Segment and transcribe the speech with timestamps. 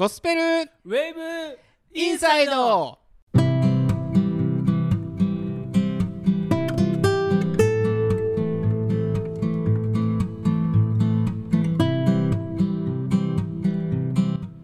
[0.00, 0.40] ゴスペル。
[0.40, 1.58] ウェーブ。
[1.92, 2.98] インサイド。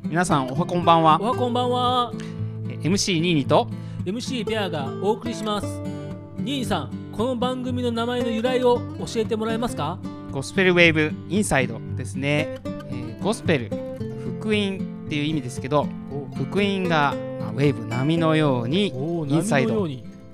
[0.04, 1.20] 皆さんおはこんばんは。
[1.20, 2.14] おはこんばんは。
[2.70, 3.68] え MC ニーニと。
[4.06, 5.66] MC ベアがお送りします。
[6.38, 9.98] ニーさんこの番組の名前の由来を教えてもらえますか？
[10.32, 13.68] ゴスペルウェーブインサイドですね、えーゴスペル
[14.40, 15.86] 福音っていう意味ですけど
[16.36, 19.86] 福音が、まあ、ウェーブ波のように、おインサイド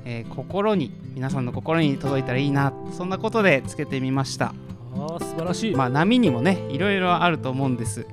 [0.05, 4.55] えー心に皆さんの心に届いたらいいなそんなことでつけてみました。
[4.95, 8.07] あー素晴らしい、まあ波にもねいろいろあると思うんです。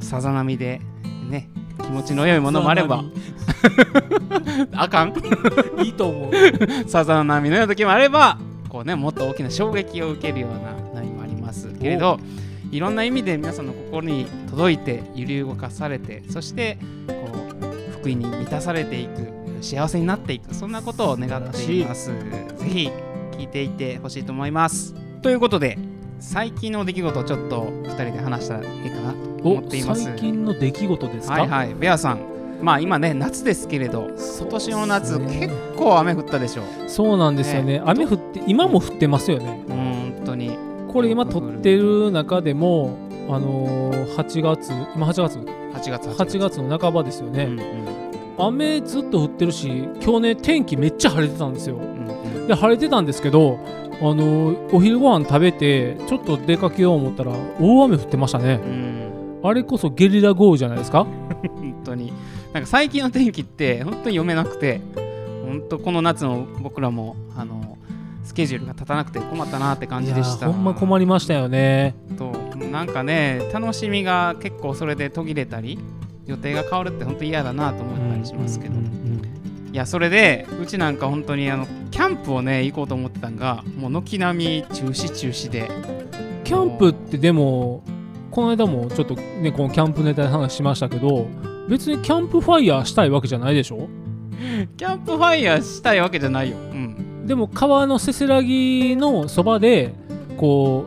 [0.00, 0.80] さざ波で
[1.28, 1.50] ね
[1.82, 3.04] 気持ちの良いものもあれば。
[4.72, 5.14] あかん。
[5.84, 6.32] いいと思う。
[6.88, 10.50] さざ波のような時もあればこうねもっと大きな衝撃を受けるよう
[10.94, 12.18] な波もありますけれど
[12.70, 22.08] いろんな意味で皆さんの心に届いて揺り動かされてそしてこう福音に満たされていく幸せになっていくそんなことを願っています。
[22.08, 22.90] ぜひ
[23.32, 24.94] 聞いていてほしいと思います。
[25.22, 25.78] ということで
[26.18, 30.04] 最近の出来事をちょっと2人で話したらいいかなと思おっています。
[30.04, 31.74] 最近の出来事ですか、はいはい。
[31.74, 32.20] ベアさん。
[32.62, 37.74] まあ今ね夏ですけれど今年の夏、ね結構雨降ったでしょそうなんですよね。
[37.74, 37.82] ね。
[37.84, 39.64] 雨降って今も降ってますよね。
[39.68, 39.95] うーん
[40.96, 42.96] これ今撮ってる中でも
[43.28, 47.66] あのー、8月今8月？8月8月の半ばですよね、うんうん。
[48.38, 49.68] 雨ずっと降ってるし
[50.02, 51.76] 今日ね天気めっちゃ晴れてたんですよ。
[51.76, 52.46] うんうん。
[52.46, 53.58] で晴れてたんですけど
[54.00, 58.54] あのーお昼ご飯食べてちょっと出かけよう思ったら大雨降ってましたね。
[58.64, 59.40] うん。
[59.44, 61.04] あれこそゲリラ豪雨じゃないですか？
[61.60, 62.10] 本当に。
[62.54, 64.80] なんか最近の天気って本当に読めなくて
[65.44, 67.76] 本当この夏の僕らもあの
[68.26, 70.46] スケジュールが立たなくて困ったなって感じでした。
[70.46, 71.94] ほんま困りましたよね。
[72.18, 72.32] と
[72.70, 75.78] なんかね楽しみが結構それで途切れたり
[76.26, 79.06] 予定が変わるって本当嫌だなと思ったりしますけど、うんうんうん
[79.72, 85.68] いやそれでうちなんか本当にあのキャンプをね行こうと思ってたんがもう軒並み中止中止で。
[86.44, 87.82] キャンプってでも
[88.30, 91.28] この間もちょっとねこのキャンプネタで話しましたけど
[91.68, 93.88] 別にキャンプファイヤーしたいわけじゃないでしょ？
[94.78, 96.85] キャンプファイヤーしたいわけじゃないよ、うん、
[97.26, 99.92] でも川のせせらぎのそばで
[100.36, 100.86] こ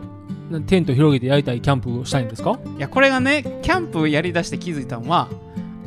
[0.49, 2.57] うなテント広げてやりたいキャンプをしたいんですか？
[2.77, 5.29] いやこれがねキャンプやりだして気づいたのは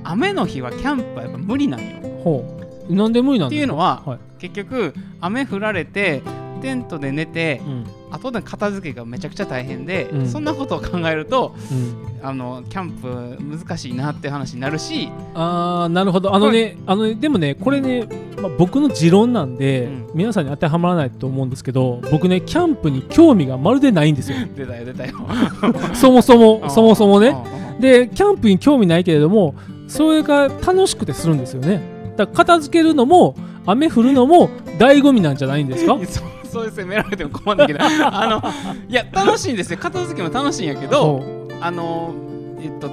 [0.04, 1.86] 雨の日はキャンプはやっぱ無理なんよ。
[2.22, 2.58] ほ
[2.88, 2.94] う。
[2.94, 4.18] なんで無理なんっていうのは、はい。
[4.38, 6.22] 結局雨降られて
[6.60, 10.28] テントで寝てうん後で片付けがめちゃくちゃ大変で、うん。
[10.28, 16.34] そんなことを考えるとうん、あのキャンプ難しいなって話になるし、あーなるほど。
[16.34, 18.06] あのねあのねでもねこれね、
[18.40, 20.02] まあ、僕の持論なんで、うん。
[20.14, 24.36] 皆さんに当てはまらないと思うんですけど僕ねキャンプに興味がまるでないんですよ。
[24.56, 25.14] 出たよ出たよ。
[25.94, 27.34] そもそもそもそもね。
[27.80, 29.54] でキャンプに興味ないけれども
[29.88, 31.80] それが楽しくてするんですよね。
[32.16, 33.34] だから片付けるのも
[33.66, 34.48] 雨降るのも
[34.78, 35.98] 醍醐味なんじゃないんですか？
[36.52, 38.42] そうそう責められても困るんだけど あの
[38.88, 39.78] いや楽しいんですよ。
[39.78, 42.12] 片付けも楽しいんやけどほあの
[42.60, 42.90] えっと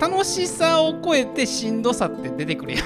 [0.00, 2.82] 楽しさを超えてしんどさって出てくるやん。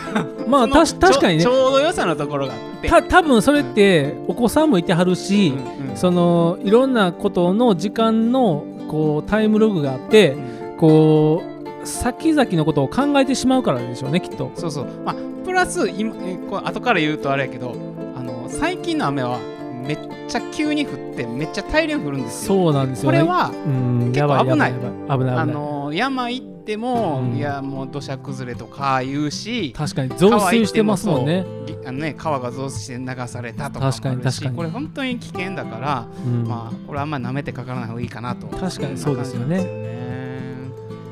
[0.46, 1.42] う まあたし確かにね。
[1.44, 2.88] ちょうど良さのところがあって。
[2.88, 10.36] た多分それってお子さんもいてはるし、うんうんそのいろんなことの時間のこうタイムログがあって
[10.76, 11.40] こ
[11.84, 14.50] う先々のことを考えてしまうからでしょうねきっと。
[14.56, 14.86] そうそう。
[15.04, 15.14] まあ
[15.44, 17.76] プラス今えこう後から言うとあれやけど
[18.16, 19.38] あの最近の雨は
[19.86, 22.54] めっちゃ急に降ってめっちゃ大量に降るんですよ。
[22.56, 23.18] そうなんですよね。
[23.20, 24.72] これはうん結構危ない。
[24.72, 25.36] 危ない危ない。
[25.36, 27.36] あの山行っても、うん。
[27.36, 31.44] いやもう土砂崩れとか言うし確かに増水してますもんね。
[31.66, 34.56] ぎあのね川が増水して流されたとか確かに確かに。
[34.56, 36.48] これ本当に危険だから、うん。
[36.48, 38.46] まあこれあんまり舐めてかからない方がいいかなと。
[38.46, 39.84] 確かにそうですよね。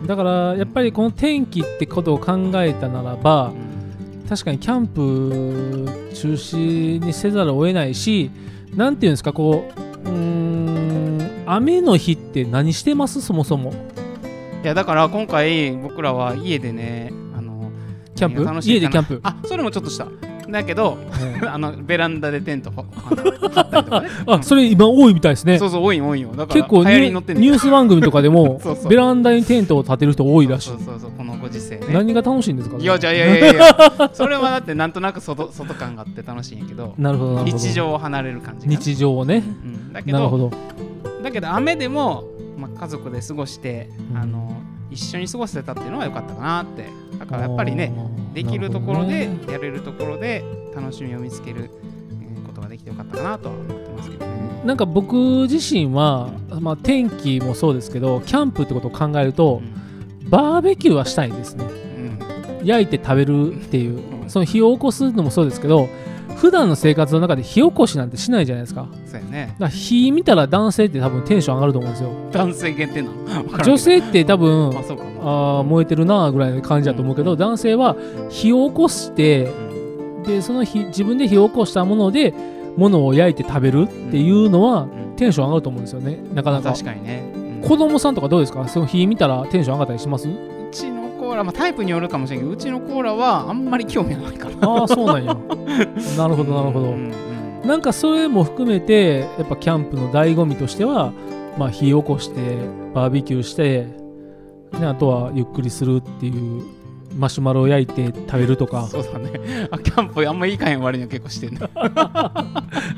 [0.07, 3.73] だからやっぱりこの天気ってことを考えたならばね
[4.29, 8.31] 確かにキャンプ中止にせざるを得ないし
[8.75, 9.71] なんていうんですかこ
[10.05, 13.21] ううーん雨の日って何してます？
[13.21, 13.73] そもそも。
[14.63, 17.71] いやだから今回僕らは家でねあの
[18.15, 18.43] キャンプ？
[18.67, 19.21] 家でキャンプ。
[19.23, 20.07] あそれもちょっとした
[20.53, 20.99] だけど
[21.41, 21.49] うん。
[21.49, 22.85] あのベランダでテント張っ
[23.17, 23.51] たりと
[23.91, 24.09] かね。
[24.27, 25.59] あそれ今多いみたいですね。
[25.59, 26.29] そうそう多いよ多いよ。
[26.31, 30.69] だから結構ニュース番組とかでも ベランダにテントを建てる人多いらしい。
[30.71, 31.87] そうそうそうこのご時世ね。
[31.91, 32.77] 何が楽しいんですか？
[32.79, 37.59] いやじゃあいやいやいやそれはだってなんとなく外外感があって楽しいんやけどなるほどなるほど。
[37.59, 39.43] 日常を離れる感じ日常をね。
[39.65, 40.51] うん、だけどなるほど。
[41.23, 42.25] だけど雨でも、
[42.59, 44.19] まあ、家族で過ごして、うん。
[44.19, 44.53] あの
[44.91, 46.85] 一緒に過ごせたっていうのは良かったかなって。
[47.19, 47.93] だからやっぱりね
[48.33, 50.45] できるところで、ねやれるところで
[50.75, 51.71] 楽しみを見つける
[52.23, 54.63] えーことができてよかったかなとは思ってますけどね。
[54.65, 55.15] なんか僕
[55.51, 56.31] 自身は、
[56.61, 59.61] まあ、天気もそうですけどキャンプってことを考えると
[60.29, 61.65] バーベキューはしたいですね。
[61.65, 62.67] うん。
[62.67, 64.31] 焼いて食べるっていううん。
[64.31, 65.89] その火を起こすのもそうですけど
[66.43, 68.89] 普段の生活の中で火起こしなんてしないじゃないですか。
[69.07, 69.47] そうやね。
[69.47, 72.11] だから火見たら男性って多分テンション上がると思うんですよ。
[72.33, 73.15] 男性限定なの。
[73.65, 77.95] 女性って多分 ああー燃えてるなーぐらいの感じだと思うけど、男性は
[78.29, 79.53] 火を起こして
[80.19, 80.23] うん。
[80.25, 82.35] でその火自分で火を起こしたもので
[82.77, 85.17] 物を焼いて食べるっていうのは、うん。
[85.17, 86.19] テンション上がると思うんですよね。
[86.35, 86.73] なかなか。
[86.73, 87.23] 確かにね、
[87.63, 87.69] うん。
[87.69, 88.67] 子供さんとかどうですか？
[88.67, 90.29] その火見たらテンション上がったりします？
[91.23, 95.35] コーラ、まあ、タイプによるかもしれんけどうちのコーラはあんまり興味ないかなああそうなんや。
[96.19, 97.13] なるほどなるほど、うん
[97.63, 97.69] うん。
[97.69, 101.13] なんかそれも含めてやっぱキャンプの醍醐味としては、
[101.57, 102.41] まあ、火起こして
[102.93, 103.87] バーベキューして、
[104.81, 106.63] ね、あとはゆっくりするっていう
[107.17, 108.87] マシュマロを焼いて食べるとか。
[108.89, 109.69] そうだね。
[109.71, 112.33] あキャンプあんまいいかへん割には結構してんね あ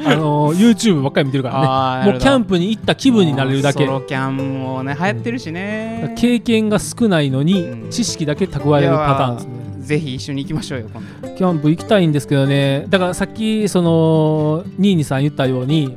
[0.07, 2.13] の YouTube ばっかり見てるからね。
[2.13, 3.85] もうキャンププに行った気分になれるだけ。
[3.85, 7.91] ソロキャンもね流行ってるしね、経験が少ないのにうん。
[7.91, 9.87] 知識だけ蓄えるパターンですね。
[9.87, 11.29] ぜひ一緒に行きましょうよ今度。
[11.37, 12.87] キャンプ行きたいんですけどね。
[12.89, 15.95] だからさっきそのニーニさん言ったように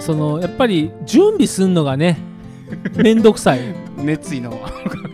[0.00, 2.18] そのやっぱり準備するのがね
[2.96, 3.60] めんどくさい。
[3.96, 4.58] 熱意の。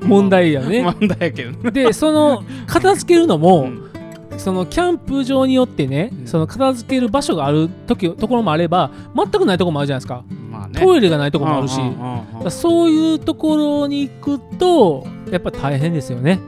[0.03, 0.83] 問題やね。
[0.99, 1.71] 問題やけどね。
[1.71, 3.90] でその片付けるのも、うん
[4.41, 6.27] そのキャンプ場によってね、うん。
[6.27, 10.81] その片付ける場所がある時ところもあれば全くないところもあるじゃないですか、まあね。
[10.81, 11.79] トイレがないところもあるし、
[12.51, 16.41] そういうところに行くとやっぱ大変ですよね。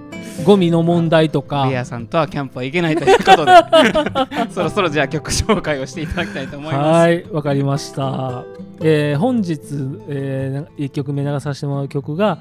[0.46, 1.68] ゴミの問題とか。
[1.68, 3.52] ベアさんとはキャンプは行けないということで。
[4.50, 6.98] そろそろじゃあ曲紹介をしていただきたいと思います。
[6.98, 8.44] はいわかりました、
[8.80, 9.60] えー本日、
[10.08, 12.38] え1曲目流させてもらう曲が、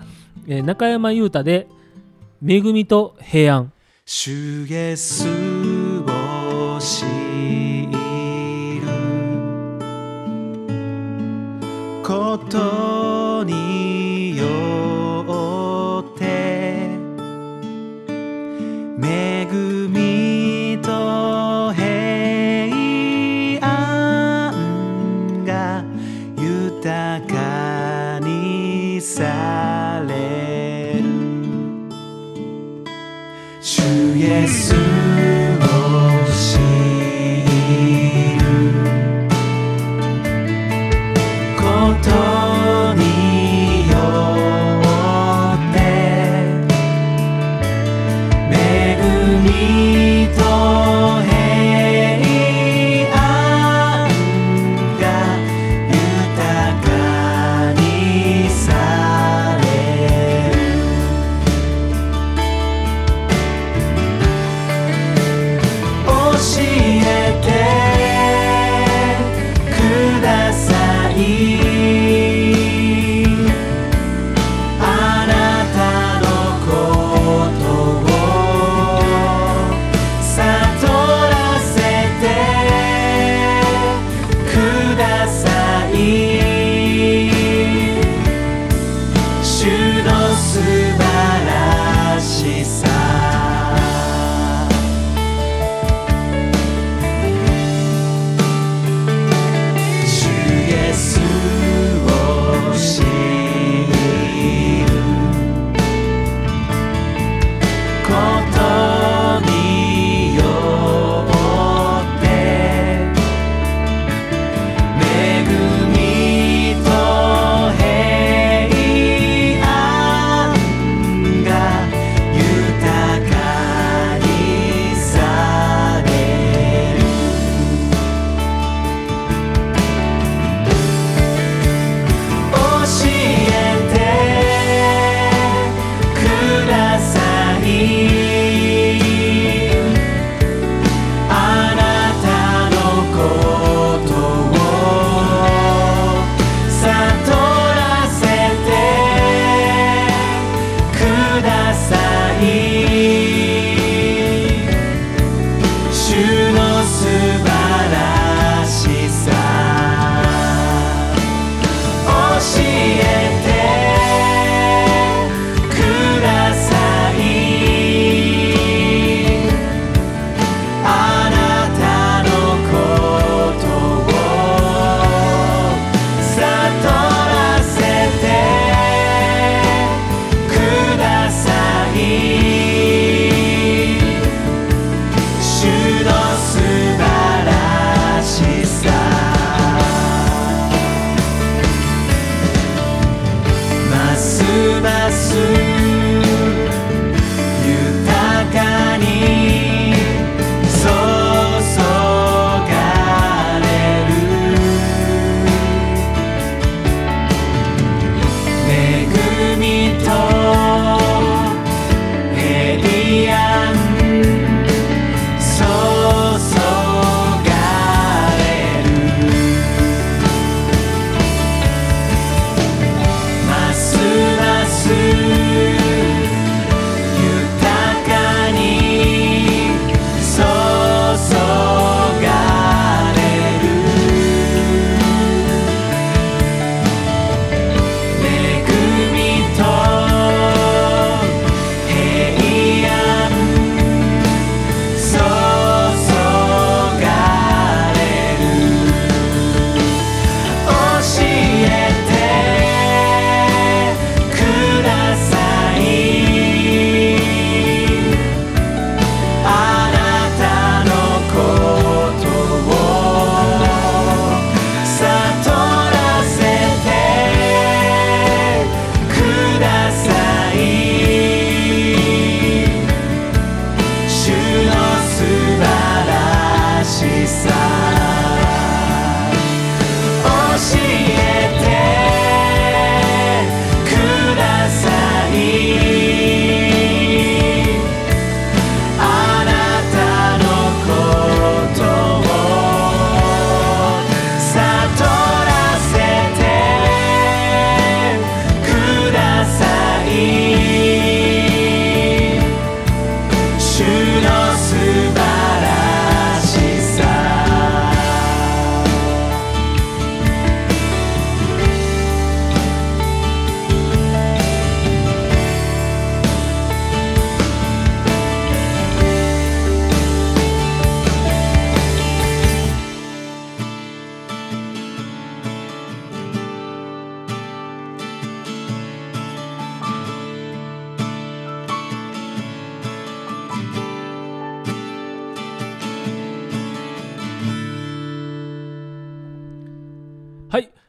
[0.47, 1.67] えー中山優太で
[2.47, 3.71] 「恵みと平安
[4.05, 8.87] 主イエスを知る
[12.03, 12.90] こと。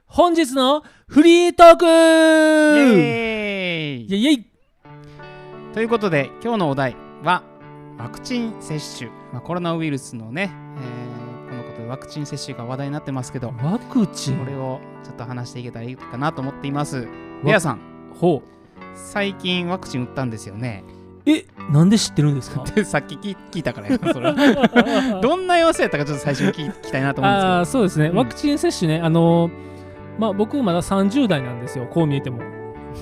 [0.06, 1.86] 本日のフリートーク。
[1.86, 4.24] イエーイ。
[4.24, 4.46] イェイ
[5.72, 7.42] ということで今日のお題は
[7.96, 14.38] ワクチン接種、まあ、コロナウイルスのね、えーこのことでワクチン接種が話題になってますけどワクチン？
[14.38, 17.06] これをちょっと話していけたらいいかなと思っています。
[17.44, 17.80] レアさん。
[18.14, 18.42] ほ
[18.94, 20.82] 最近ワクチン打ったんですよね。
[20.88, 20.92] う
[21.26, 22.64] えなんで知ってるんですか？
[22.74, 24.32] で さっき聞聞いたからやな それ
[25.22, 27.54] どんな様子やったかちょっと最初に聞きたいなと思うんですけど。
[27.54, 28.16] ああそうですね、うん。
[28.16, 29.52] ワクチン接種ねあのー
[30.18, 32.38] まあ僕まだ30代なんですよこう見えても、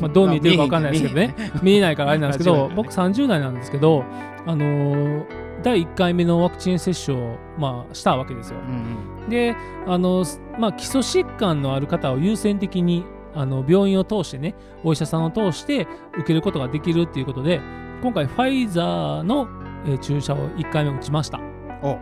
[0.01, 1.35] まあ、どう見えてるか分かんないですけどね。
[1.63, 4.05] 見えないからあれなんですけど僕30代なんですけど
[4.47, 5.25] あのー
[5.63, 8.59] 第1回目のワクチン接種を、まあ、したわけですよ。
[8.67, 9.55] うんで
[9.87, 10.25] あの、
[10.59, 17.61] まあ、基礎疾患のある方を優先的にあの病院を通してねお医者さんを通して受けることができるっていうことで
[18.03, 19.49] 今回ファイザーの、
[19.87, 21.41] えー注射を1回目打ちました。
[21.83, 21.99] お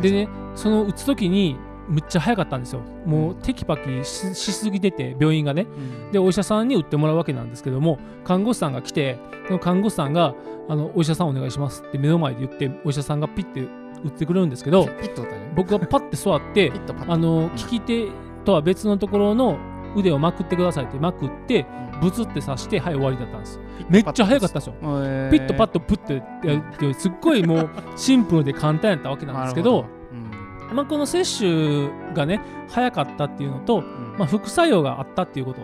[0.00, 1.56] でねその打つ時に
[1.88, 2.80] むっちゃ早かったんですよ。
[3.06, 5.62] もうテキパキししすぎてて病院がね。
[5.62, 6.12] うん。
[6.12, 10.34] でお医者さんに打ってもらうわけなんですけども看護師さんが来てその看護師さんが
[10.68, 13.60] あの「お医者さんお願いします」って目の前で言ってお医者さんがピッて
[14.04, 15.52] 打ってくれるんですけどね。
[15.56, 16.72] 僕がパッて座って
[17.08, 18.08] あの利き手
[18.44, 19.56] とは別のところの
[19.96, 21.66] 腕をまくってくださいってまくって
[22.00, 23.60] ブツって刺してはい終わりだったんです。
[23.88, 24.72] めっちゃ早かったんですよ。
[24.80, 24.88] ピ
[25.36, 26.14] ッとパッととプッて
[26.46, 29.86] やるってすっごいもう シンプルで簡単やったわけなんですけど
[30.72, 33.82] まあ、この接種がね早かったっていうのと、
[34.18, 35.60] まあ、副作用があったっていうこと。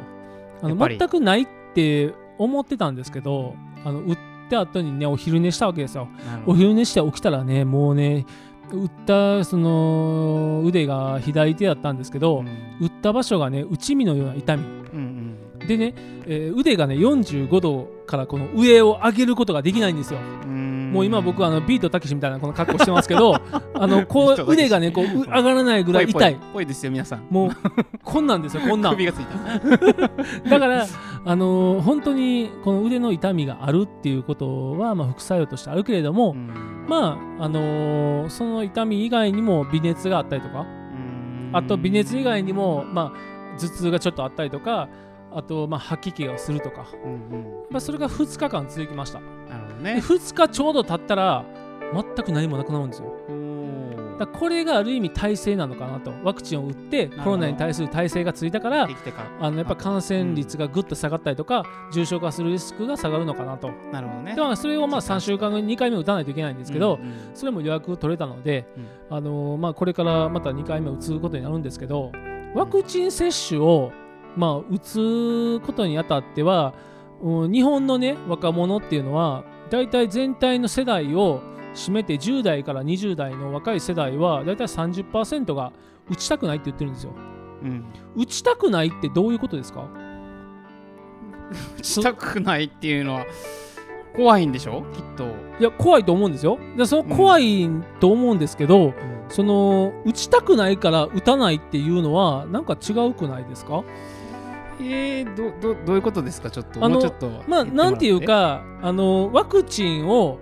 [0.60, 3.54] あの全くないって思ってたんですけど
[3.84, 4.18] あの打っ
[4.50, 6.08] た後にねお昼寝したわけですよ。
[6.46, 8.26] お昼寝して起きたらねもうね
[8.72, 12.44] 打ったその腕が左手だったんですけど、
[12.80, 14.64] 打った場所がね内身のような痛み
[15.66, 15.94] でね、
[16.26, 20.20] えー腕がね45度からこの上を上げることができないんですよ
[20.92, 23.34] もう今僕あのビートたけしみたいなこの格好してますけど
[23.74, 26.36] あのこう腕がねこうう上がらないぐらい痛い。
[26.52, 27.26] ぽいですよ皆さん。
[27.30, 27.50] もう
[28.02, 28.92] こんなんですよこんなん。
[28.96, 30.48] 首がついた。
[30.50, 30.86] だから
[31.24, 36.34] あのー本当にこの腕の痛みがあるっていうことは、まあ、副作用としてあるけれども、
[36.88, 40.66] まああのーその痛み以外にも微熱があったりとか
[41.52, 44.88] あと微熱以外にも、まあ、頭痛がちょっとあったりとか
[45.32, 46.86] あと、まあ、吐き気がするとか、
[47.70, 49.20] まあ、それが2日間続きました。
[49.20, 50.00] なるほどでね。
[50.00, 51.44] 2日ちょうど経ったら
[51.94, 53.12] 全く何もなくなるんですよ。
[54.18, 56.12] だこれがある意味耐性なのかなと。
[56.24, 58.88] ワクチンを打ってコロナに対する耐性がついたから
[59.40, 63.70] あのやっぱ感染率がぐっと下がったりとか重症化するリスクが下がるのかなと。
[63.92, 64.34] なるほどね。
[64.34, 67.12] でもそれをまあ3週間後に2回目打たないといけないんですけど、うんうん。
[67.34, 68.66] それも予約取れたので、
[69.08, 72.12] あのーまあ、これからまた2回目打つことになるんですけど
[72.54, 73.92] ワクチン接種を、
[74.36, 76.74] まあ、打つことにあたっては
[77.22, 81.40] うん日本のね若者っていうのは大体全体の世代を
[81.74, 85.72] 占めて10代から20代の若い世代は大体30%が
[86.10, 87.12] 打ちたくないって言ってるんですよ。
[87.62, 87.84] うん。
[88.16, 89.84] 打ちたくないってどういうことですか？
[91.78, 93.26] 打ちたくないっていうのは
[94.16, 94.84] 怖いんでしょ？
[94.92, 95.24] きっと。
[95.60, 96.58] いや怖いと思うんですよ。
[96.76, 97.68] でその怖い
[98.00, 98.94] と思うんですけど、
[99.28, 103.82] その打ちたくないから打たないっていうのはなんか違うくないですか？
[104.80, 106.50] えー、どどどういうことですか？
[106.50, 110.38] ちょっとあのもうちょっとまあなんていうかあのワクチンを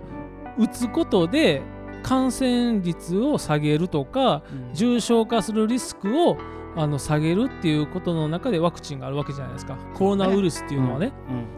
[0.57, 1.61] 打つことで
[2.03, 4.73] 感染率を下げるとかうん。
[4.73, 6.37] 重症化するリスクを
[6.75, 9.75] あの下げるっていうことの中でワクチンがあるわけじゃないですか。
[9.95, 11.11] コロナウイルスっていうのはね、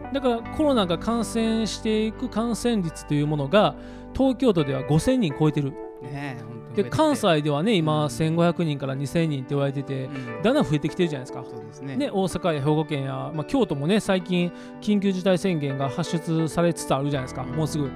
[0.04, 0.12] うん。
[0.14, 3.74] だからコロナが感染していく感染率というものが
[4.14, 5.72] 東京都では5000人超えてる。
[6.02, 6.38] ね
[6.74, 10.42] で関西ではね今1500人から2000人って言われててうん。
[10.42, 11.44] だんだん増えてきてるじゃないですか。
[11.44, 11.96] そうですね。
[11.96, 17.84] ね、大阪や兵庫県や、まあ、京都もね最近緊急事態宣言が発出されつつあるじゃないですか、もうすぐ。
[17.84, 17.92] もう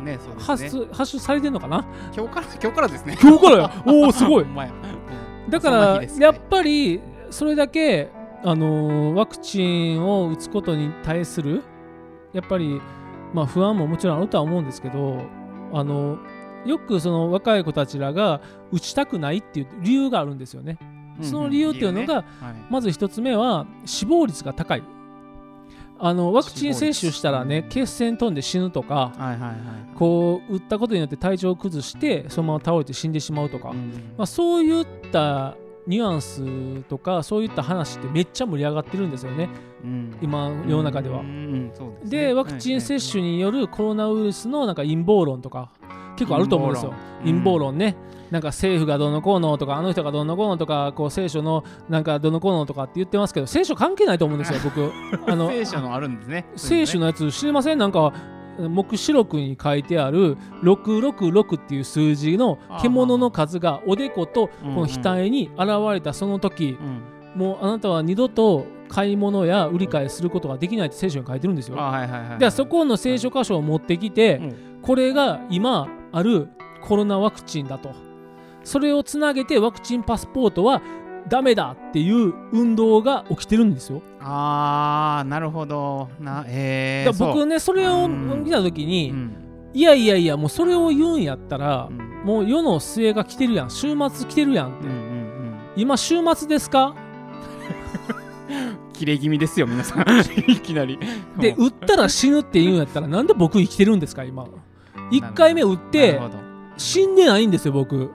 [0.00, 1.84] あねそうです発ね出発出されてんのかな？
[2.16, 3.18] 今日から 今日からですね。
[3.20, 3.70] 今日からよ。
[3.86, 4.46] おおすごい。
[5.50, 7.00] だからやっぱり
[7.30, 8.10] それだけ、
[8.44, 11.62] あのーワクチンを打つことに対する
[12.32, 12.80] やっぱり、
[13.34, 15.22] まあ、不安ももちろんあるとは思うんですけど、
[15.72, 16.18] あの
[16.68, 20.78] よくその若い子たちらが打ちたくないっていう理由があるんですよね。
[21.22, 22.24] その理由っていうのが、はい。
[22.70, 24.82] まず一つ目は死亡率が高い。
[26.00, 29.12] あのワクチン接種したらね血栓飛んで死ぬとか
[29.96, 35.56] こう打ったことによって体調を崩してそのまま倒れて死んでしまうとか、うんまあ、そういった
[35.88, 39.48] ニュアンスとかそういった話ってめっちゃ盛り上がってるんですよね。
[39.82, 40.18] うん。
[40.20, 41.22] 今世の中では。
[41.22, 41.90] ですね。
[42.04, 45.70] でワクチン接種によるコロナウイルスのなんか陰謀論とか
[46.18, 46.92] 結構あると思うんですよ。
[47.20, 47.96] 陰陰謀論ね、
[48.30, 54.92] なんか政府がどうのこうのとかあの人がどうのこうのとかこう聖書のなんかどうのこうのとかって言ってますけど聖書関係ないと思うんですよ 僕。
[55.30, 56.46] あの聖書のあるんですね。
[56.56, 57.78] 聖書のやつ知りません？
[57.78, 58.12] なんか
[58.58, 67.40] 黙示録に書いてある666っていう数字の獣の数がおでことこの額に現れたその時うん。
[67.40, 71.76] もうあなたは二度と買い物や売り買いすることができないって聖書に書いてるんですよ。
[71.78, 71.90] あ
[72.40, 74.56] はそこの聖書箇所を持ってきて、うん。
[74.82, 76.48] これが今ある
[76.82, 77.90] コロナワクチンだと。
[78.64, 80.82] それをつなげてワクチンパスポートは
[81.28, 84.02] ダメだっていう運動が起きてるんですよ。
[84.20, 86.08] あーなるほど。
[86.20, 88.44] なえー、だ僕ねそれをうん。
[88.44, 89.32] 見た時に、うん。
[89.74, 92.22] いやいやいやもうそれを言うんやったらう、ん。
[92.24, 93.70] もう世の末が来てるやん。
[93.70, 95.18] 週末来てるやんって、うんうん
[95.76, 96.94] 今週末ですか？
[98.48, 98.52] う
[98.90, 100.00] ん切れ気味ですよ皆さん。
[100.50, 100.98] いきなり。
[101.38, 101.62] でう。
[101.62, 104.46] ん打ったら死ぬって言うんやったらなんで僕生きてるんですか今
[105.10, 106.20] 1回目打っなて
[106.76, 108.10] 死んでないんですよ僕。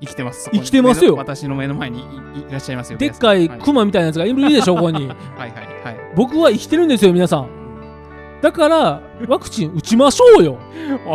[0.00, 1.14] 生きてます生きてますよ。
[1.14, 2.04] 私の目の前にい
[2.50, 5.06] らっしゃいますよでっかいクマみたいなやつがいるでしょここに。
[5.06, 5.84] はいはいはい。
[5.84, 7.48] はい僕は生きてるんですよ皆さん。
[8.42, 10.58] だからワクチン打ちましょうよ。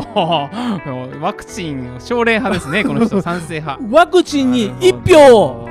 [1.21, 3.83] ワクチン奨励派ですね この人賛成派。
[3.91, 5.67] ワクチンに1なる票。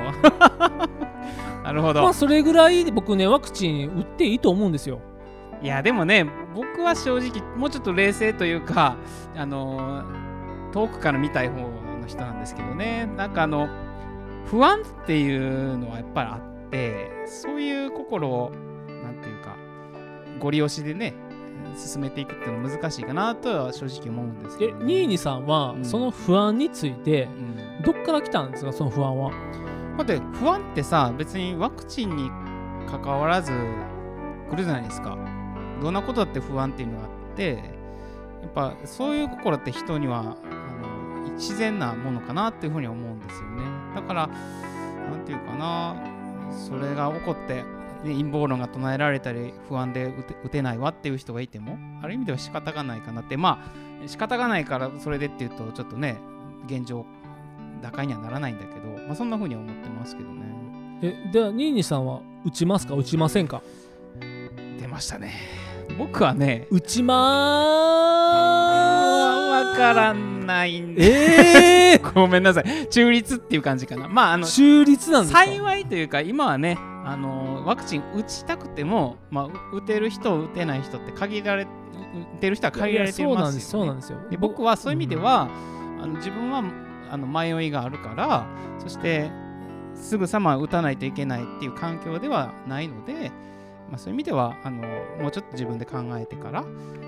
[1.63, 2.03] なるほど。
[2.03, 4.99] まあそれぐらい僕ねワクチン打っていいと思うんですよ
[5.61, 8.95] いやでもね僕は正直もうちょっと冷静というか
[9.35, 10.27] あのー
[10.73, 13.09] 遠くから見たい方の人なんですけどね。
[13.15, 13.67] なんかあの
[14.45, 16.35] 不安っていうのはやっぱりあ
[16.67, 18.51] ってそういう心を
[19.03, 19.55] なんていうか
[20.39, 21.13] ご利用しでね
[21.75, 25.85] 進めていくっていうのは難しいかなとは正直思うんですけえど、ね、ニーニさんはうん。
[25.85, 27.81] その不安についてうん。
[27.83, 29.31] どっから来たんですかその不安は？
[29.97, 32.29] だって不安ってさ別にワクチンに
[32.87, 33.51] 関わらず
[34.51, 35.17] 来るじゃないですか
[35.81, 37.53] どんなことだって不安っていうのがあって
[38.41, 43.63] やっぱそういう心って人にはあの自然なものかなっていうふうに思うんですよね。
[43.95, 45.95] だからなんていうかな
[46.51, 47.63] それが起こって
[48.03, 53.37] ね陰謀論が唱えられたり不安で打て打てないわっていう人がいてもある意味では仕方がないかなって。
[53.37, 53.63] ま
[54.03, 56.17] あ仕方がないからそれでっていうとちょっとね
[56.67, 57.05] 現状
[57.81, 60.45] 打開にはならないんだけど、まあ、そんな風には思ってますけどね。
[61.01, 62.93] えではニーニさんは打ちますか？
[62.93, 63.61] 打ちませんか？
[64.79, 65.33] 出ましたね
[65.97, 72.87] 僕はね打ちまーわからないんでええごめんなさい。
[72.89, 74.07] 中立っていう感じかな。
[74.07, 75.39] まああの中立なんですか？
[75.45, 81.67] 幸いというか今はねあのワクチン打ちたくても、まあ、う打てる人打てない人って限られ打
[82.39, 84.19] てる人は限られてますよ、ね、そうなんですそうなんですよ。
[84.29, 85.49] で僕はそういう意味では、
[86.01, 86.63] あの自分は
[87.09, 88.45] あの迷いがあるから
[88.79, 89.31] そして
[89.95, 93.31] すぐさま打たないといけないっていう環境ではないので、
[93.89, 94.87] まあ、そういう意味ではあの
[95.21, 96.63] もうちょっと自分で考えてから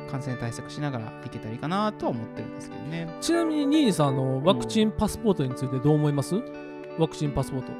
[0.09, 3.09] 感染対策しながらいけたらいいかなとは思ってるんですけどね。
[3.21, 6.35] ちなみにニーニさんあのワクチンパスポートについてどう思います？
[6.97, 7.71] ワクチンパスポート。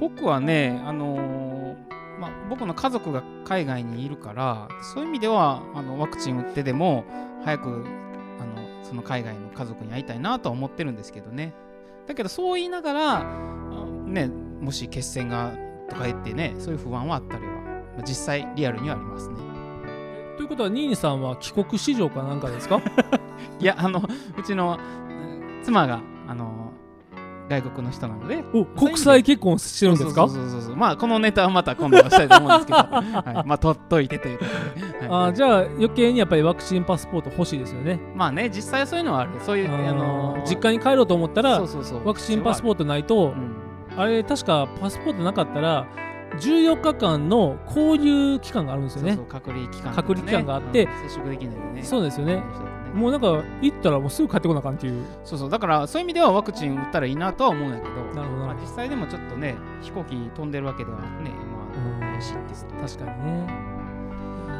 [0.00, 1.76] 僕はね、あのー
[2.18, 7.04] まあ、僕の家族が海外にいるからそういう意味ではあのワクチン打ってでも
[7.44, 7.84] 早く
[8.40, 11.52] あのその海外の家族に会いたいなとは思ってるんですけどね。
[12.06, 13.24] だけどそう言いながらあ
[14.06, 14.26] ね
[14.60, 15.52] もし血栓が
[15.88, 17.44] とか言ってねそういう不安はあったり
[18.06, 19.36] 実際リアルにはありますね。
[20.36, 22.80] ということはニーニさんは帰国子女かなんかですか？
[23.60, 24.02] いやあの
[24.38, 26.72] うちのうん妻があの
[27.48, 28.42] 外国の人なので。
[28.54, 30.26] お国際結婚してるんですか？
[30.28, 34.50] そうそうそうそうまあこのネタはまた今度はしたいと思うんですけど、 はい、まあ取っといてということ
[35.00, 35.26] で、はい。
[35.26, 38.00] あーじゃあ余計にやっぱりワクチンパスポート欲しいですよね。
[38.16, 39.30] まあね実際はそういうのはある。
[39.40, 39.94] そういうああの
[40.36, 42.06] の実家に帰ろうと思ったらそうそうそう。
[42.08, 43.34] ワクチンパスポーートないと、
[43.96, 45.86] あれ確かパスポートなかったら
[46.38, 49.10] 14日間の交流期間があるんですよね。
[49.10, 51.82] そうそう隔離期間ね、隔離期間があってうん接触できないよね。
[51.82, 52.42] そうですよね。
[52.94, 55.04] もうなんか行ったらもうすぐ帰ってこなあかんっていう。
[55.24, 62.12] そうそうだからそういう意味ではワクチン打ったらいいなとは思うんだけどなるほどまあ、実際でもちょっとね飛行機飛んでるわけではねまあうん。
[62.12, 63.46] ないしですと確かにね。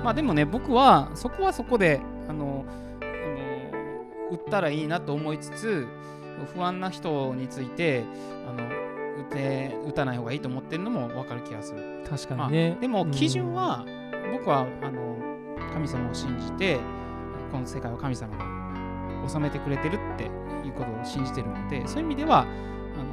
[0.02, 2.64] まあでもね僕はそこはそこであの
[3.00, 5.86] あの打ったらいいなと思いつつ
[6.54, 8.04] 不安な人について
[8.48, 12.04] あの打て打たない方がいいと思ってるのも分かる気がする。
[12.08, 13.10] 確かにね、でもうん。
[13.10, 13.84] 基準は、
[14.32, 15.16] 僕はあの
[15.72, 16.78] 神様を信じて
[17.50, 20.24] この世界を神様が治めてくれてるって
[20.66, 22.44] いうことを信じてるのでそういう意味ではあ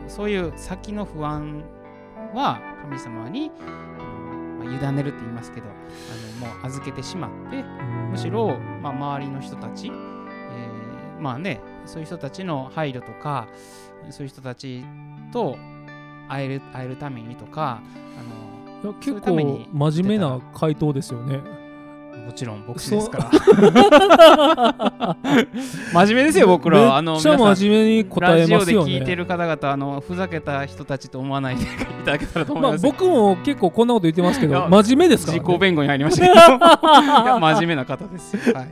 [0.04, 1.64] のそういう先の不安
[2.34, 3.52] は神様に
[4.60, 8.10] まあ、委ねるって言いますけどあのもう預けてしまってうん。
[8.12, 13.48] むしろ、まあ、周りの人たち、えーまあねそういう人たちの配慮とか
[14.10, 14.86] そういう人たち
[15.34, 15.58] と
[16.30, 17.90] 会える会えるためにとかあ
[18.82, 19.36] いやそういう結構
[19.74, 21.42] 真面目な回答ですよね。
[22.20, 23.30] のもちろん牧師ですから。
[25.94, 26.98] 真面目ですよ僕らは。
[26.98, 31.66] あの真面目に答えますよラジオで聞いてねる方々あのふざけた人たちと思わないでい
[32.06, 36.36] ただけたらと思いまあます、僕も結構こんなこと言ってますけど真面目ですから、ね、自己弁護に入りましたけど。
[37.40, 38.42] 真面目な方ですよ。
[38.46, 38.68] はいはい。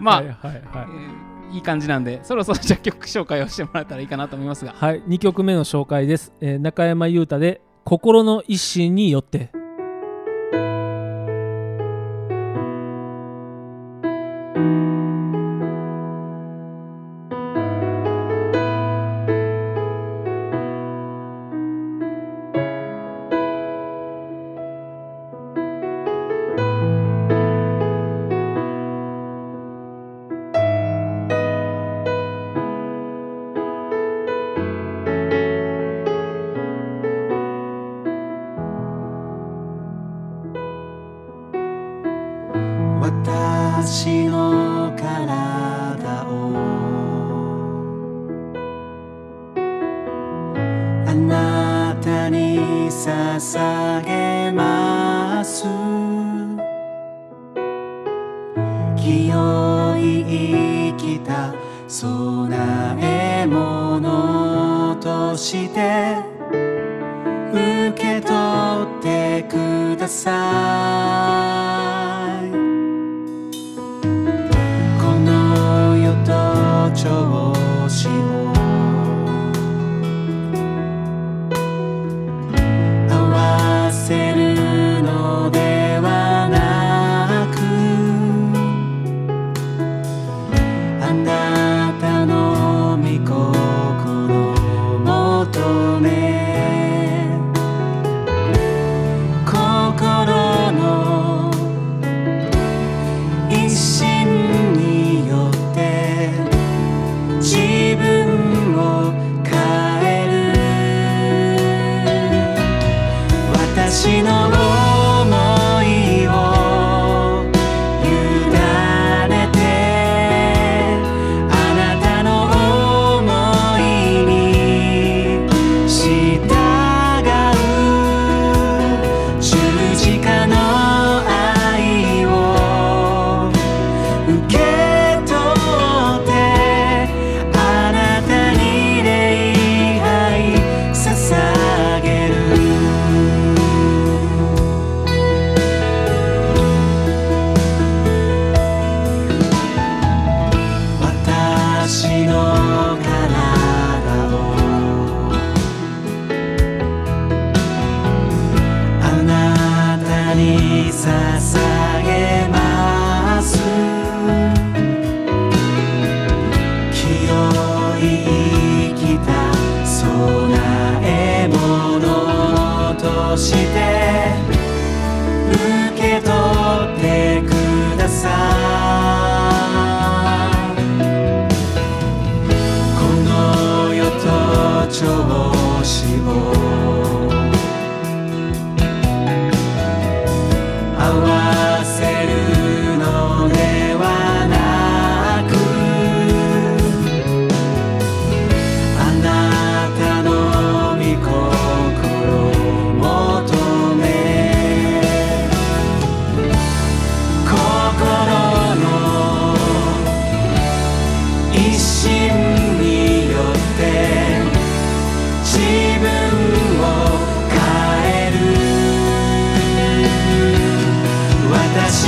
[0.00, 0.62] まあ、はいはいはい。
[0.74, 4.72] えーいい感じなんでそろそろじゃあ曲紹介をしてもらえたらいいかなと思いますが。
[4.72, 9.50] はい、2曲目の紹介です、えー中山裕太で心の一心によって。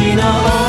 [0.03, 0.62] Regina.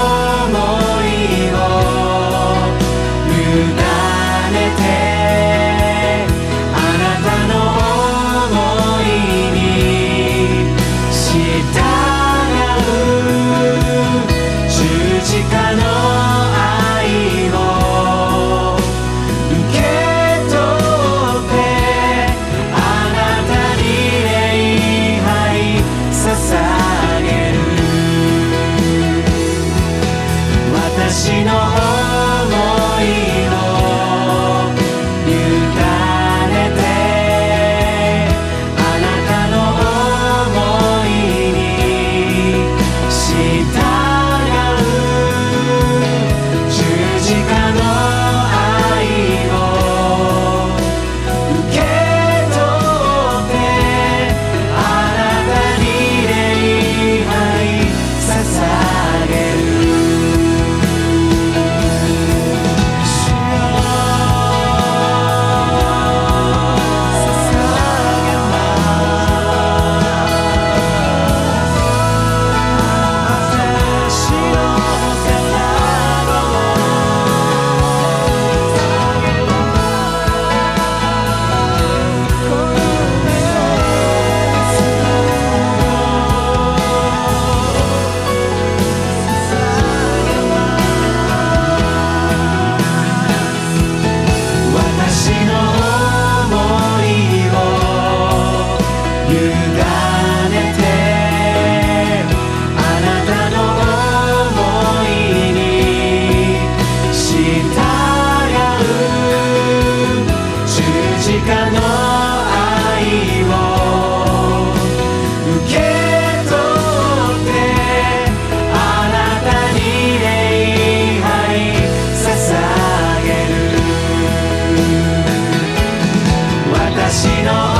[127.14, 127.73] 私の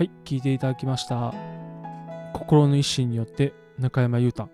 [0.00, 1.34] はい、聞いていただきました。
[2.32, 4.48] 心の一心によって中山優太。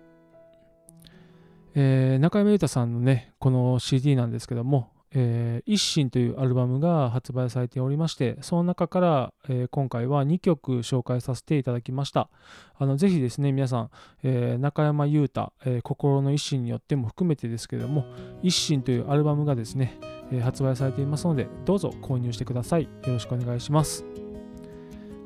[1.73, 12.29] えー中山優太さんのね、この CD なんですけども、えー一心というアルバムが発売されておりまして、その中から、えー今回は2曲紹介させていただきました。
[12.77, 13.89] あのぜひですね、皆さん、
[14.23, 18.03] えー中山優太、え心の一心によっても含めてですけども、
[18.43, 19.97] 一心というアルバムがですね、
[20.29, 22.83] え発売されていますので、どうぞ購入してください。
[22.83, 24.26] よろしくお願いします。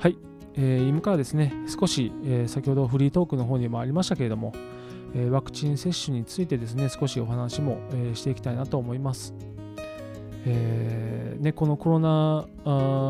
[0.01, 0.17] はい、
[0.55, 4.51] えー今からですね、少し、えー先ほどフリートークの方にもありましたけれども、
[5.13, 9.35] えーワクチン接種についてですね、少しお話も、えーしていきたいなと思います。
[10.47, 12.47] えーね、このコロナ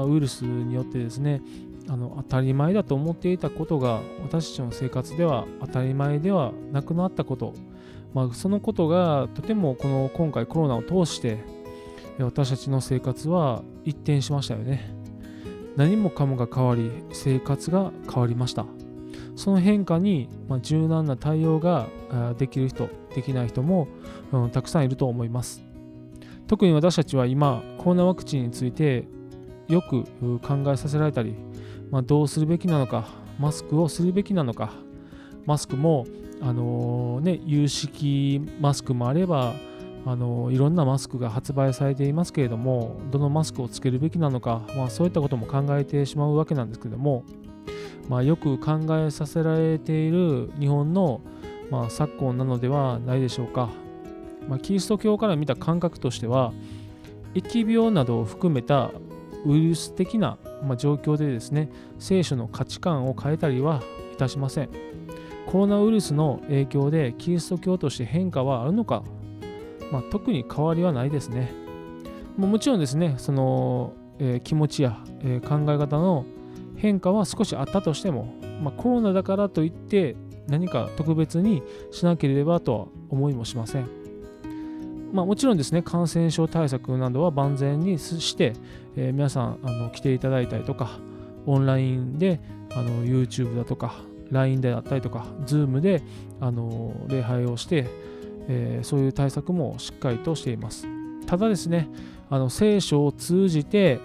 [0.05, 1.41] ウイルスによってですね、
[1.87, 7.53] あの当たり前だと思っていたことが私たちの生活では当たり前ではなくなったこと、
[8.13, 11.39] まあ、そのことがとてもこの今回コロナを通して
[12.19, 15.00] 私たちの生活は一変しましたよね。
[15.75, 18.65] 何もかもが変わり生活が変わりました。
[19.35, 21.87] その変化に、ま、柔軟な対応が
[22.37, 23.87] できる人できない人も、
[24.31, 25.63] うんたくさんいると思います。
[26.47, 29.05] 特に私たちは今コロナワクチンについて
[29.69, 30.03] よく
[30.39, 31.33] 考えさせられたり、
[31.89, 33.07] まあ、どうするべきなのか
[33.39, 34.73] マスクをするべきなのか
[35.45, 36.05] マスクも
[36.41, 39.53] あのーね有識マスクもあれば
[40.05, 47.23] あのいろんなマスクが発売されていますけれどもどのマスクをつけるべきなのか、まあ、そういったことも考えてしまうわけなんですけれども、
[48.09, 51.21] まあ、よく考えさせられている日本の、
[51.69, 53.69] まあ、昨今なのではないでしょうか、
[54.49, 56.51] まあ、キリスト教から見た感覚としては
[57.35, 58.91] 疫病などを含めた
[59.45, 63.81] ウイルス的な、まあ、状況でですね聖書の価値観を変えたりは
[64.13, 64.69] いたしません。
[65.47, 69.03] コロナウイルスの影響でキリスト教として変化はあるのか
[69.91, 71.53] まあ、特に変わりはないですね。
[72.37, 76.25] ももちろんですね、その、えー気持ちや、えー考え方の
[76.77, 80.15] 変化は少しあったとしても、まあ、コロナだからといって
[80.47, 83.87] 何か特別にしなければとは思いもしません。
[85.13, 88.53] まあ、もちろんですね、感染症対策などは万全にして、
[88.95, 90.99] えー皆さんあの来ていただいたりとか、
[91.45, 92.39] オンラインで
[92.73, 93.95] あの YouTube だとか、
[94.31, 96.01] LINE であったりとか、Zoom で
[96.39, 97.87] あの礼拝をして、
[98.47, 100.87] えーそういう対策もしっかりとしています。
[101.25, 101.89] ただですね、
[102.29, 103.99] あの聖書を通じて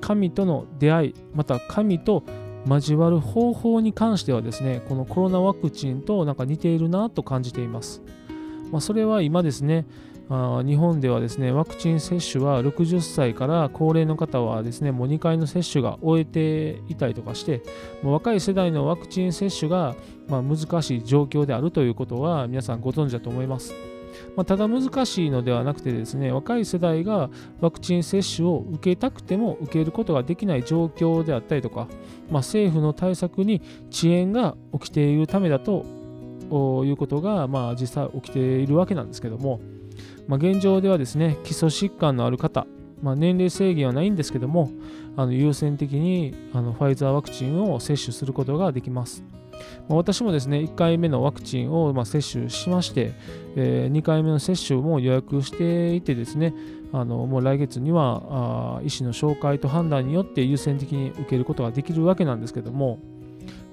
[0.00, 2.24] 神との出会い、また神と
[2.68, 8.02] 交わる方法に関してはですね、このコロナワクチンとなんか似ているなと感じています。
[8.70, 9.86] まあ、それは今ですね、
[10.28, 17.62] 日本ではですね、ワクチン接種は60歳から高齢の方はですね、もう2回の接種が終えていたりとかして、
[18.02, 19.94] もう若い世代のワクチン接種が
[20.28, 23.74] まあ、難しい状況であるということは皆さんご存知だと思います。
[24.36, 31.88] まあ、ただ難しいのではなくてですね、若い世代がワクチン接種を受けたくても受けることができない状況であったりとか、
[32.30, 33.60] まあ、政府の対策に
[33.90, 35.84] 遅延が起きているためだと
[36.84, 39.60] いうことが、まあ、実際起きているわけなんですけども、
[40.26, 42.66] まあ、現状ではですね、基礎疾患のある方、
[43.02, 44.70] まあ、年齢制限はないんですけども、
[45.16, 49.22] あの優先的にあのファイザーワクチンを接種することができます。
[49.88, 53.12] まあ私もですね、1回目のワクチンをま接種しまして、
[53.56, 56.54] え2回目の接種も予約していてですね、
[56.92, 62.98] あのもう来月にはあ医師の紹介と判断によって優先的に受けることができるわけなんですけども、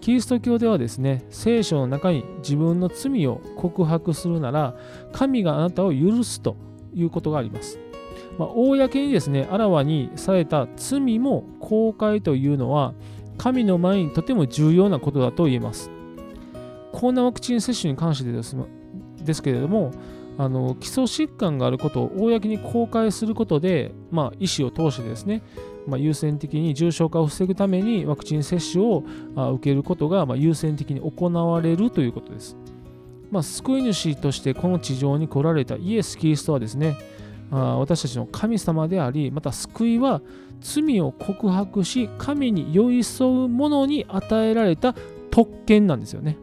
[0.02, 4.76] キリスト教ではですね、聖書の中に自分の罪を告白するなら、
[5.14, 6.58] 神があなたを許すと
[6.94, 7.80] いうことがあります。
[8.38, 12.96] まあ、公にですね、あらわにされた罪も公開というのは、
[13.38, 15.92] 神の前にとても重要なことだと言えます。
[16.92, 18.58] コロナワクチン接種に関してです
[19.24, 19.92] ですけれども、
[20.38, 25.44] あの基礎疾患があることを公に公開することで、まあ、医師を通してですね、
[25.88, 29.04] まあ、優先的に重症化を防ぐためにワクチン接種を
[29.36, 32.56] 受けることが、ま、優先的に行われるということです。
[33.32, 36.98] まあ、救い主としてこの地上に来られたイエス・キリストはですね、
[37.50, 40.22] あ私たちの神様であり、また救いは
[40.60, 44.94] 罪を告白し、神に寄り添う者に与えられた
[45.30, 46.38] 特権なんですよね。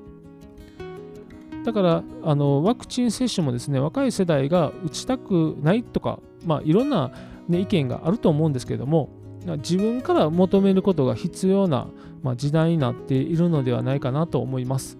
[1.64, 7.12] だからあのワクチン接種もですね若い世代が打ちたくないとか、まあ、いろんな、
[7.46, 9.10] ね、意見があると思うんですけれども
[9.46, 11.88] 自分から求めることが必要な、
[12.22, 14.98] まあ、時代になっているのではないかなと思います。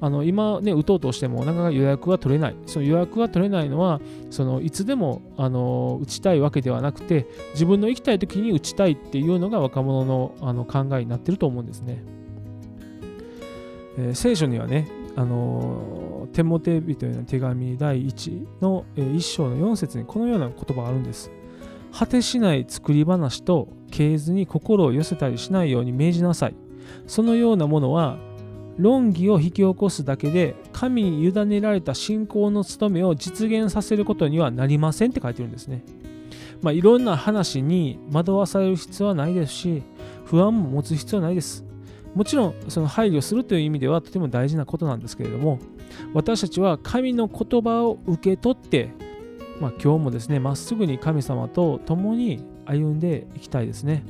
[0.00, 2.56] あの今ね、打とうとしてもなかなか予約が取れない。
[2.66, 12.02] その予約が取れないのは、そのいつでもあの打ちたいわけではなくて、自分の行きたい時に打ちたいっていうのが若者のあの考えになってると思うんですね。
[13.96, 21.30] えー聖書にはね、あのテモテ人への手紙第1の、1章の4節にこのような言葉があるんです。
[21.96, 26.54] 果てしない作り話と経図に心を寄せたりしないように命じなさい。
[27.06, 28.18] そのようなものは
[28.78, 35.84] 論議を引き起こすだけで神に委ねられた信仰の務めを実現させることにはなりませんって書いてるんですね。
[36.62, 39.82] まあ、いろんな話に惑わされる必要はないですし
[40.24, 41.64] 不安も持つ必要はないです。
[42.14, 45.58] もちろんその配慮するという意味ではとても大事なことなんですけれども
[46.12, 48.90] 私たちは神の言葉を受け取って、
[49.60, 54.04] まあ、今日もですねまっすぐに神様と共に歩んでいきたいですね。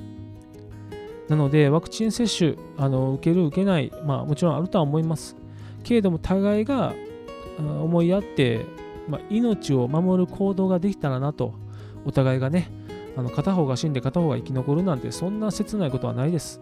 [1.28, 5.36] なので、ワクチン接種、あの受ける、受けない、まあ、もちろんあるとは思います。
[5.82, 6.92] けれども、互いが
[7.58, 8.66] 思いやって、
[9.08, 11.54] まあ、命を守る行動ができたらなと、
[12.04, 12.70] お互いがね、
[13.16, 16.60] あの片方が死んで片方が生き残るなんて、そんな切ないことはないです。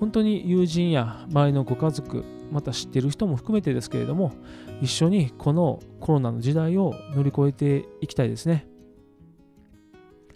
[0.00, 4.32] 本当に友人や周りのご家族、また知ってる人も含めてですけれども、
[4.80, 8.66] 一緒にこのコロナの時代を乗り越えていきたいですね。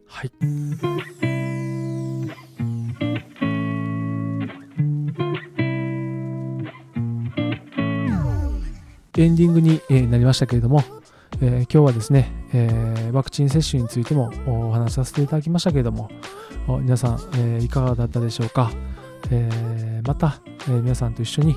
[0.06, 0.32] はい。
[9.18, 10.82] エンディングになりましたけれども、
[11.40, 16.10] えー、今日はですね、えー、ワクチン接種についてもお話しさせていただきましたけれども、
[16.68, 18.70] 皆さん、えー、いかがだったでしょうか？
[19.30, 21.56] えまた、え皆さんと一緒に、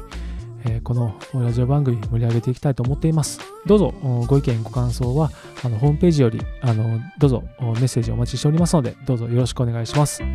[0.65, 3.39] えこのラジオ番組盛り上げていきたいと思っています。
[3.65, 3.93] どうぞ
[4.27, 5.31] ご意見、ご感想は
[5.63, 10.21] あのホームページよりあのどうぞメッセージお待ちしておりますので、どうぞよろしくお願いします。
[10.23, 10.27] え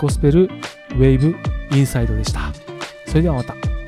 [0.00, 1.34] ゴスペルウェイブ
[1.72, 2.52] インサイドでした。
[3.06, 3.79] それではまた。